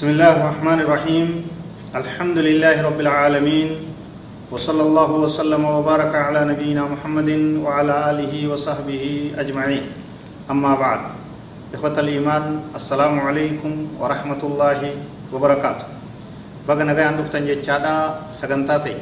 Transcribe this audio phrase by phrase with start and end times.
[0.00, 1.28] بسم الله الرحمن الرحيم.
[1.92, 3.68] الحمد لله رب العالمين.
[4.48, 9.04] وصلى الله وسلم وبارك على نبينا محمد وعلى آله وصحبه
[9.36, 9.84] أجمعين.
[10.48, 11.00] أما بعد.
[11.76, 14.80] إخوة الإيمان السلام عليكم ورحمة الله
[15.36, 15.84] وبركاته.
[16.64, 17.60] بقى نغاي عندك تنجي
[18.40, 18.96] سغنتاتي.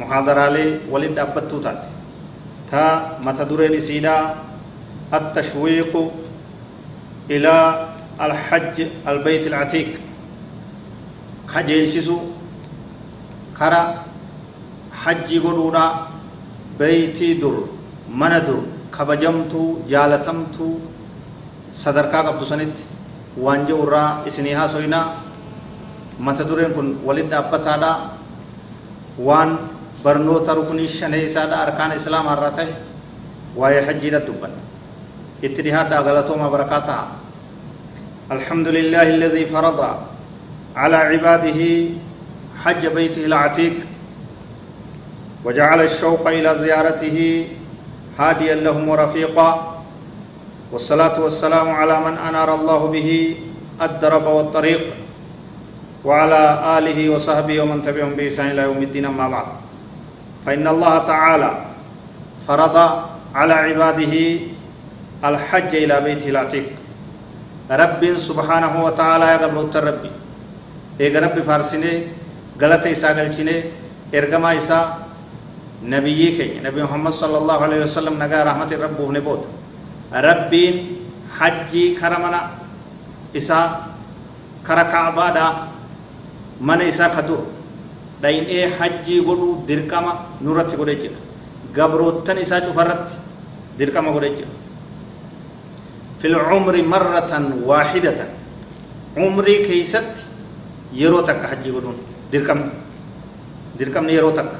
[0.00, 1.92] محاضرة لي ولد أبتو تاتي.
[2.72, 4.40] تا متدورين سيدا
[5.12, 5.92] التشويق
[7.28, 7.56] إلى
[8.20, 8.76] الحج
[9.08, 9.90] البيت العتيق
[11.48, 12.16] خجيلشسو
[13.58, 13.80] كرا
[15.02, 15.84] حجي قدودا
[16.78, 17.56] بيتي در
[18.20, 18.58] من در
[18.94, 20.68] كبجمتو جالتمتو
[21.72, 22.76] صدركا قبضو سنت
[23.36, 25.00] وانجا ورا اسنيها سوينا
[26.20, 27.90] walit dhaabbataadha
[29.18, 29.58] waan
[30.04, 32.72] barnoota rukunii shanee isaadha arkaan islaamaa irraa ta'e
[33.56, 34.60] waa'ee hajjiidha dubbanna
[35.42, 37.04] itti dhihaadhaa galatooma barakaa ta'a
[38.32, 39.80] الحمد لله الذي فرض
[40.76, 41.60] على عباده
[42.64, 43.72] حج بيته العتيق
[45.44, 47.48] وجعل الشوق إلى زيارته
[48.18, 49.50] هاديا لهم ورفيقا.
[50.72, 53.36] والصلاة والسلام على من أنار الله به
[53.82, 54.80] الدرب والطريق
[56.04, 56.42] وعلى
[56.78, 59.46] آله وصحبه ومن تبعهم بإحسان إلى يوم الدين أما بعد.
[60.46, 61.50] فإن الله تعالى
[62.48, 62.76] فرض
[63.34, 64.14] على عباده
[65.24, 66.81] الحج إلى بيته العتيق.
[67.72, 70.10] رب سبحانه وتعالى يا قبل ربي.
[71.00, 71.92] إيغا ربي فارسيني
[72.60, 73.56] غلطة إسا غلچيني
[74.12, 74.78] إرغما إسا
[75.80, 79.42] نبي كي نبي محمد صلى الله عليه وسلم نغا رحمة الرب نبوت
[80.12, 80.74] ربين
[81.38, 82.40] حجي كرمنا
[83.36, 83.58] إسا
[84.66, 85.46] كرا كعبا دا
[86.60, 87.42] من إسا كدور
[88.22, 90.12] دين إيه حجي قدو درقما
[90.44, 91.14] نورتي قدو جير
[91.76, 93.08] قبروتن إسا چفرت
[93.80, 94.48] درقما قدو جير
[96.21, 97.31] في العمر مرة
[97.65, 98.19] واحدة
[99.17, 100.13] عمري كيست
[100.93, 101.97] يروتك حجي قدون
[102.33, 102.59] دركم
[103.79, 104.51] دركم يروتك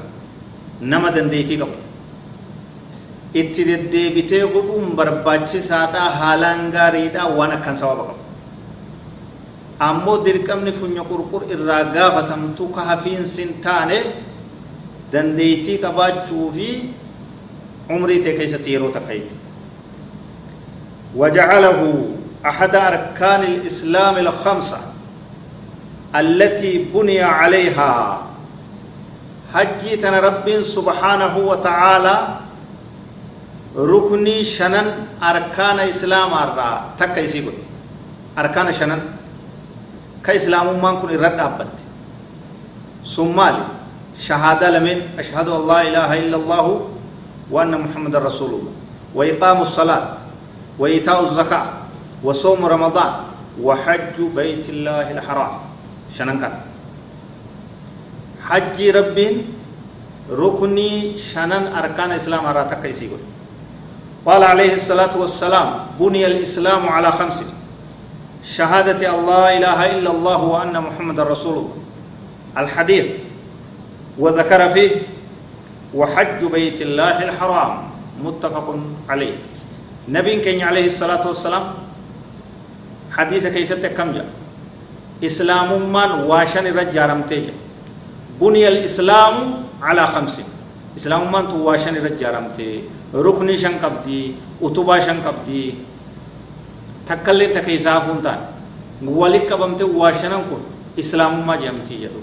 [0.82, 1.88] نما دنديتي قبل
[3.34, 8.24] itti deddeebitee godhuun barbaachisaadha haalaan gaariidha waan akkan sababa qabu
[9.88, 13.98] ammoo dirqamni funya qurqur irraa gaafatamtu ka hafiinsin taane
[15.12, 16.68] dandeeytii qabaachuu fi
[17.96, 19.41] umrii tee keessatti yeroo takka jechuudha
[21.15, 21.79] وجعله
[22.45, 24.77] أحد أركان الإسلام الخمسة
[26.15, 28.19] التي بني عليها.
[29.53, 32.17] حجي رب سبحانه وتعالى
[33.77, 34.87] ركني شنن
[35.21, 36.71] أركان إسلام أرى.
[36.97, 37.53] تك يسيقون
[38.37, 39.01] أركان شنن.
[40.25, 41.73] كإسلام ما كن رد أبد
[43.05, 43.37] ثم
[44.17, 46.65] شهادة لمن؟ أشهد لا إله إلا الله
[47.51, 48.73] وأن محمد رسول الله.
[49.15, 50.22] وإقام الصلاة.
[50.79, 51.65] وإيتاء الزكاة
[52.23, 53.13] وصوم رمضان
[53.61, 55.53] وحج بيت الله الحرام.
[56.17, 56.53] شنن كان
[58.41, 59.17] حج رب
[60.31, 63.19] ركني شنن أركان الإسلام أراتك يسيقول
[64.25, 65.69] قال عليه الصلاة والسلام
[65.99, 67.43] بني الإسلام على خمس.
[68.43, 71.77] شهادة الله إله إلا الله وأن محمد رسول الله.
[72.57, 73.05] الحديث.
[74.19, 74.91] وذكر فيه
[75.95, 77.71] وحج بيت الله الحرام
[78.23, 78.67] متفق
[79.09, 79.35] عليه.
[80.09, 81.65] نبي كين عليه الصلاة والسلام
[83.15, 84.27] حديث كيست كم جاء؟
[85.23, 87.55] إسلام من واشن رجارم تيجا
[88.41, 89.35] بني الإسلام
[89.79, 90.41] على خمس.
[90.99, 92.83] إسلام من تواشن رجارم تي
[93.15, 95.63] ركني شن قبدي أتوبا شن قبدي
[97.07, 98.39] تكلي تكيسافون تان.
[99.03, 100.63] ولك قبمت واشنن كن.
[100.99, 102.21] إسلام ما جمتي يدو.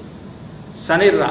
[0.76, 1.30] سنرا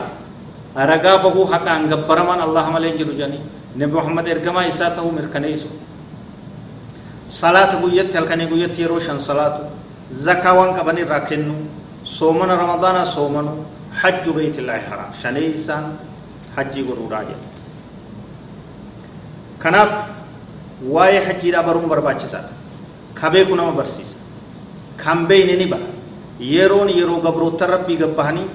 [0.77, 3.39] رقا بهو حقا انغبرمان الله ملين جرو جاني
[3.77, 5.69] نبي محمد ارغما إساته مركنيسو.
[7.29, 9.55] صلاة قيت هلكني قيت يروشن صلاة
[10.11, 11.55] زكاة وان كبني راكنو
[12.05, 13.53] صومنا رمضان صومنا
[13.99, 15.83] حج بيت الله حرام شنيسان
[16.57, 17.39] حج غرو راجع
[19.63, 19.91] كناف
[20.89, 22.41] واي حج را برون برباچسا
[23.19, 24.11] كبه كنا برسيس
[25.01, 25.79] كم بين نبا
[26.39, 28.45] يرون يرو غبرو تربي غبهني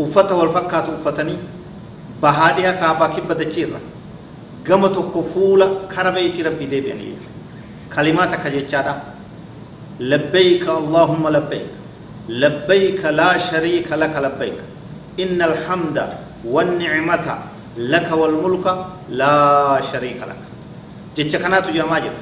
[0.00, 1.38] uffata wal fakkaatu uffatanii
[2.20, 3.80] bahaadhiyaa kaabaa kibba dachiirra
[4.66, 8.94] gama tokko fuula kara beeytii rabbii deebi'anii jechuudha kalimaa takka jechaadha
[10.12, 11.80] labbayka allaahumma labbayka
[12.30, 14.58] لبيك لا شريك لك لبيك
[15.22, 15.96] إن الحمد
[16.44, 17.26] والنعمة
[17.76, 18.66] لك والملك
[19.20, 19.36] لا
[19.90, 20.42] شريك لك
[21.16, 22.14] جتش كانت جماجر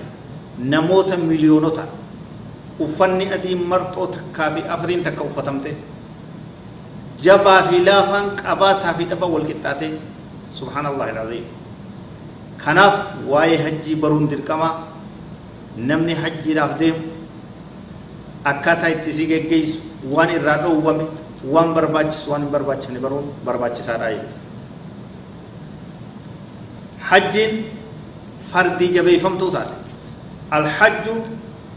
[0.73, 1.87] نموت مليونوتا
[2.79, 5.71] uffanni adiin marxoo takkaa fi afriin takka uffatamte
[7.25, 9.89] jabaa fi laafaan qabaataa fi dhaba wal qixxaate
[10.59, 11.45] subhaanallahi alazim
[12.65, 12.95] kanaaf
[13.33, 14.69] waa'ee hajjii baruun dirqama
[15.91, 17.01] namni hajjiidhaaf deemu
[18.53, 19.79] akkaataa itti si geggeessu
[20.15, 21.07] waan irraa dhoowwame
[21.55, 24.13] waan barbaachisu waan hin barbaachifne baruun barbaachisaadha
[27.11, 27.59] hajjiin
[28.53, 29.75] fardii jabeeffamtuu taate
[30.61, 31.19] alhajju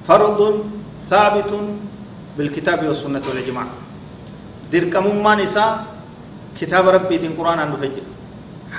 [0.10, 0.62] fardun
[1.12, 1.52] ثابت
[2.38, 3.68] بالكتاب والسنة والإجماع
[4.72, 5.72] دركم ما نساء
[6.60, 8.04] كتاب ربي تن قرآن عنه فجر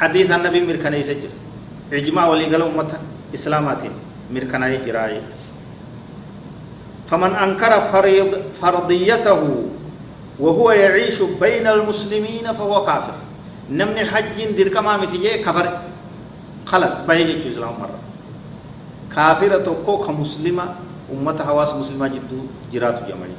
[0.01, 1.33] حديث النبي مركنا يسجر
[1.93, 2.91] إجماع وليقل أمة
[3.35, 3.83] إسلامات
[4.33, 5.21] مركنا يجرائي
[7.11, 8.31] فمن أنكر فريض
[8.63, 9.41] فرضيته
[10.41, 13.15] وهو يعيش بين المسلمين فهو كافر
[13.71, 15.67] نمني حج دركما متجي كفر
[16.67, 17.99] خلص بيجي إسلام مرة
[19.15, 20.65] كافرة كو كمسلمة
[21.13, 22.41] أمة حواس مسلمة جدو
[22.73, 23.37] جرات جمعي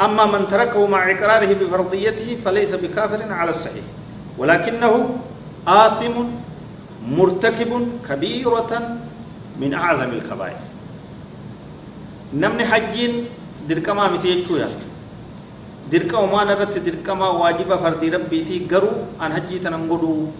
[0.00, 3.84] أما من تركه مع إقراره بفرضيته فليس بكافر على الصحيح
[4.38, 5.16] ولكنه
[5.68, 6.16] آثم
[7.06, 8.84] murtakibun kabiiratan
[9.58, 10.60] min acdami ilkabaa'ir
[12.32, 13.26] namni hajjiin
[13.68, 14.80] dirqamaa miti jechuu yaala
[15.92, 20.32] dirqama maan irratti dirqama waajiba fardii rabbiitii garuu an hajjii tanan godhu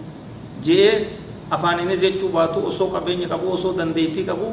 [0.65, 1.07] jee
[1.51, 4.47] afaan innis jechuu baatu osoo qabeenya qabu osoo dandeettii qabu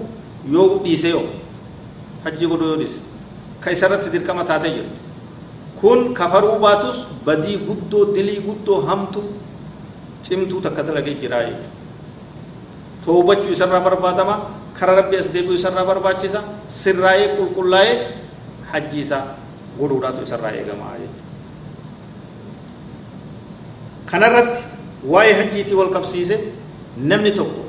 [0.55, 1.25] yoo dhiise yoo
[2.25, 3.01] hajjii godhu yoo dhiise
[3.61, 4.97] ka isarratti dirqama taatee jirtu
[5.81, 9.23] kun kafaruu baatus badii guddoo dilii guddoo hamtu
[10.23, 11.80] cimtuu takka dalagee jiraa jechuudha
[13.05, 14.35] toobachuu isarraa barbaadama
[14.79, 16.41] kara rabbi as deebi'uu isarraa barbaachisa
[16.81, 17.94] sirraa'ee qulqullaa'ee
[18.73, 19.25] hajji isaa
[19.79, 21.29] godhuudhaatu isarraa eegamaa jechuudha
[24.11, 24.62] kanarratti
[25.12, 26.37] waa'ee hajjiitii wal qabsiise
[27.11, 27.62] namni tokko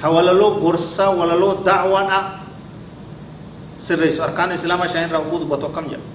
[0.00, 2.18] ka walaloo gorsaa walaloo da'waadha
[3.86, 6.06] sirreessu arkaan islaamaa shan irraa hubuu dubbatu akkam jedha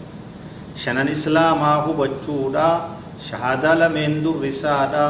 [0.84, 2.68] shanan islaamaa hubachuudha
[3.30, 5.06] shahaadaa lameen durrisaadha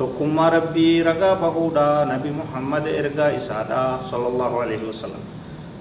[0.00, 3.80] tokkummaa rabbii ragaa bahuudha nabi muhammad ergaa isaadha
[4.10, 5.20] sallallahu alaihi wasallam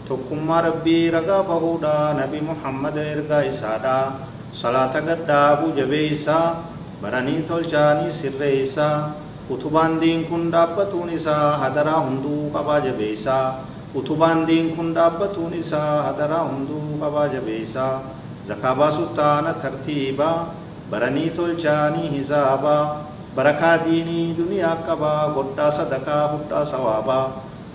[0.09, 3.95] tokkummaa rabbii ragaa bahuudha nabi muhammad ergaa isaadha
[4.61, 6.43] salaata gadhaabuu jabeeysaa
[7.03, 8.95] baranii tolchaanii sirreeysaa
[9.55, 13.45] utubaan diin kun dhaabbatuun isaa hadaraa hunduu qabaa jabeeysaa
[14.01, 17.93] utubaan diin kun dhaabbatuun isaa hadaraa hunduu qabaa jabeeysaa
[18.49, 20.37] zakaa baasuuf taana tartiibaa
[20.91, 22.83] baranii tolchaanii hisaabaa
[23.35, 27.25] barakaa diinii duniyaa qabaa godhaa sadaqaa fudhaa sawaabaa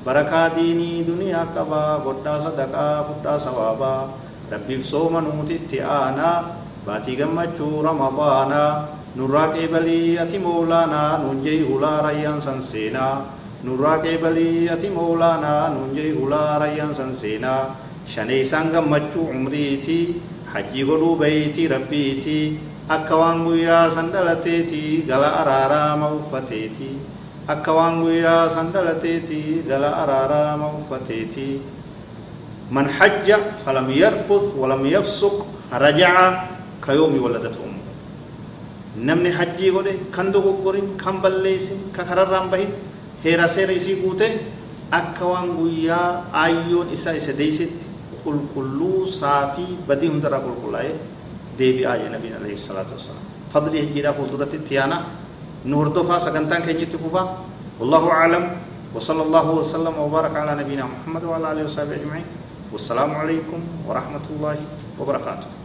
[0.06, 4.00] barakaa diinii duniyaa qabaa godhaa sadaqaa fudhaa sawaabaa
[4.52, 6.36] rabbiif sooma nuutitti aanaa
[6.86, 8.72] baatii gammachuu ramadaanaa
[9.20, 13.14] nurraa qeebalii ati moolaanaa nuun jee hulaa rayyaan san seenaa
[13.66, 17.62] nurraa qeebalii ati moolaanaa nuun jee hulaa rayyaan san seenaa
[18.14, 19.98] shanee isaan gammachuu umriiti
[20.52, 22.38] hajjii godhuu bayiitii rabbiiti
[22.88, 26.96] akka waan guyyaa san dhalateetii gala araaraama uffateetii
[27.48, 31.60] akka waan guyyaa san dhalateetii gala araaraama uffateetii
[32.70, 35.36] man hajja falam yarfuth walam yafsuq
[35.84, 36.26] raja'a
[36.86, 37.80] kayoomi waladatu ummu
[39.08, 42.70] namni hajjii godhe kan dogoggorin kan balleessin ka kararraan bahin
[43.24, 44.28] heera seera isii guute
[45.00, 47.86] akka waan guyyaa ayyoon isaa isa deeysetti
[48.24, 50.94] qulqulluu saafii badii hundarraa qulqullaa'ee
[51.58, 54.96] deebi'aa jee nabiin alayhi salaatu wassalaam fadlii hajjiidhaa fuulduratti itti yaana
[55.64, 57.26] nu hordofaa sagantaan keenyatti fufaa
[57.80, 58.44] والله أعلم
[58.94, 62.26] وصلى الله وسلم وبارك على نبينا محمد وعلى آله وصحبه أجمعين
[62.72, 64.56] والسلام عليكم ورحمة الله
[65.00, 65.63] وبركاته